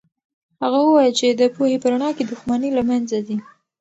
هغه 0.61 0.79
وویل 0.81 1.13
چې 1.19 1.27
د 1.39 1.41
پوهې 1.55 1.77
په 1.81 1.87
رڼا 1.91 2.09
کې 2.17 2.23
دښمني 2.31 2.69
له 2.77 2.81
منځه 2.89 3.17
ځي. 3.27 3.37